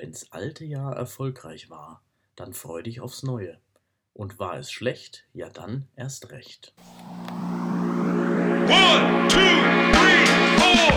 Wenn's 0.00 0.30
alte 0.30 0.64
Jahr 0.64 0.94
erfolgreich 0.94 1.70
war, 1.70 2.04
dann 2.36 2.52
freu 2.52 2.82
dich 2.82 3.00
aufs 3.00 3.24
neue. 3.24 3.58
Und 4.12 4.38
war 4.38 4.56
es 4.56 4.70
schlecht, 4.70 5.24
ja 5.32 5.48
dann 5.48 5.88
erst 5.96 6.30
recht. 6.30 6.72
One, 8.68 9.26
two, 9.26 9.38
three, 9.90 10.24
four. 10.56 10.94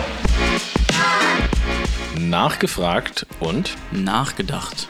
Nachgefragt 2.20 3.26
und 3.40 3.76
Nachgedacht. 3.90 4.86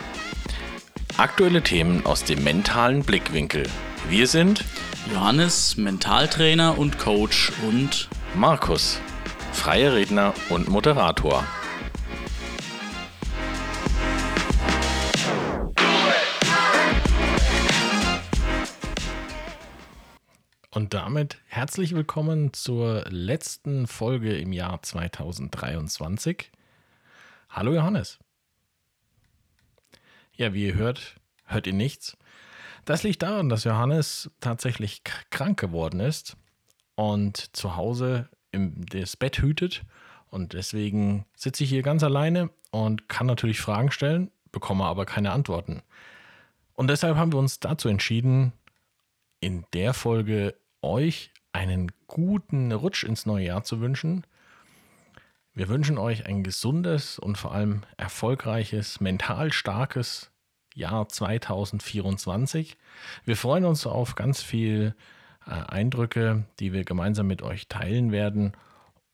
aktuelle 1.17 1.63
Themen 1.63 2.05
aus 2.05 2.23
dem 2.25 2.45
mentalen 2.45 3.05
Blickwinkel. 3.05 3.67
Wir 4.11 4.27
sind 4.27 4.63
Johannes, 5.11 5.79
Mentaltrainer 5.79 6.77
und 6.77 6.99
Coach 6.99 7.51
und 7.67 8.11
Markus, 8.35 9.01
freier 9.55 9.95
Redner 9.95 10.35
und 10.51 10.69
Moderator. 10.69 11.47
Und 20.75 20.95
damit 20.95 21.37
herzlich 21.49 21.95
willkommen 21.95 22.55
zur 22.55 23.05
letzten 23.11 23.87
Folge 23.87 24.39
im 24.39 24.55
Jahr 24.55 24.81
2023. 24.81 26.51
Hallo 27.51 27.75
Johannes. 27.75 28.19
Ja, 30.35 30.55
wie 30.55 30.69
ihr 30.69 30.75
hört, 30.75 31.17
hört 31.45 31.67
ihr 31.67 31.75
nichts. 31.75 32.17
Das 32.87 33.03
liegt 33.03 33.21
daran, 33.21 33.51
dass 33.51 33.65
Johannes 33.65 34.31
tatsächlich 34.41 35.03
krank 35.29 35.61
geworden 35.61 36.01
ist 36.01 36.39
und 36.95 37.55
zu 37.55 37.77
Hause 37.77 38.31
im, 38.51 38.87
das 38.87 39.19
Bett 39.19 39.43
hütet. 39.43 39.83
Und 40.31 40.55
deswegen 40.55 41.27
sitze 41.37 41.65
ich 41.65 41.69
hier 41.69 41.83
ganz 41.83 42.03
alleine 42.03 42.49
und 42.71 43.11
kann 43.11 43.27
natürlich 43.27 43.61
Fragen 43.61 43.91
stellen, 43.91 44.31
bekomme 44.53 44.85
aber 44.85 45.05
keine 45.05 45.33
Antworten. 45.33 45.83
Und 46.73 46.89
deshalb 46.89 47.19
haben 47.19 47.31
wir 47.35 47.39
uns 47.39 47.61
dazu 47.61 47.91
entschieden, 47.91 48.55
in 49.41 49.67
der 49.75 49.93
Folge 49.93 50.55
euch 50.83 51.31
einen 51.53 51.93
guten 52.07 52.73
Rutsch 52.73 53.05
ins 53.05 53.27
neue 53.27 53.47
Jahr 53.47 53.65
zu 53.65 53.81
wünschen. 53.81 54.27
Wir 55.55 55.69
wünschen 55.69 55.99
euch 55.99 56.27
ein 56.27 56.43
gesundes 56.43 57.19
und 57.19 57.37
vor 57.37 57.53
allem 57.53 57.83
erfolgreiches, 57.97 59.01
mental 59.01 59.53
starkes 59.53 60.31
Jahr 60.75 61.09
2024. 61.09 62.77
Wir 63.25 63.37
freuen 63.37 63.65
uns 63.65 63.87
auf 63.87 64.15
ganz 64.15 64.43
viel 64.43 64.95
äh, 65.47 65.51
Eindrücke, 65.51 66.45
die 66.59 66.73
wir 66.73 66.85
gemeinsam 66.85 67.27
mit 67.27 67.43
euch 67.43 67.69
teilen 67.69 68.13
werden 68.13 68.53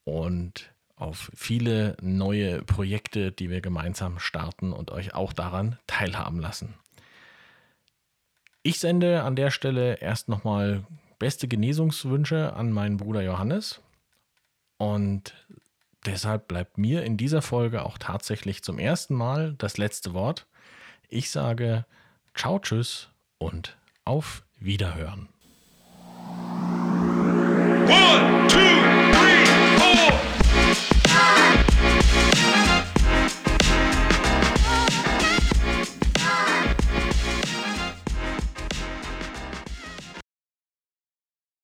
und 0.04 0.72
auf 0.94 1.30
viele 1.34 1.96
neue 2.00 2.62
Projekte, 2.62 3.30
die 3.32 3.50
wir 3.50 3.60
gemeinsam 3.60 4.18
starten 4.18 4.72
und 4.72 4.90
euch 4.90 5.14
auch 5.14 5.32
daran 5.32 5.78
teilhaben 5.86 6.40
lassen. 6.40 6.74
Ich 8.62 8.80
sende 8.80 9.22
an 9.22 9.36
der 9.36 9.50
Stelle 9.50 10.00
erst 10.00 10.28
nochmal 10.28 10.84
beste 11.18 11.48
Genesungswünsche 11.48 12.52
an 12.54 12.72
meinen 12.72 12.96
Bruder 12.96 13.22
Johannes 13.22 13.80
und 14.76 15.34
deshalb 16.06 16.48
bleibt 16.48 16.78
mir 16.78 17.02
in 17.04 17.16
dieser 17.16 17.42
Folge 17.42 17.84
auch 17.84 17.98
tatsächlich 17.98 18.62
zum 18.62 18.78
ersten 18.78 19.14
Mal 19.14 19.54
das 19.58 19.78
letzte 19.78 20.14
Wort. 20.14 20.46
Ich 21.08 21.30
sage 21.30 21.84
ciao, 22.34 22.58
tschüss 22.58 23.08
und 23.38 23.76
auf 24.04 24.44
Wiederhören. 24.60 25.28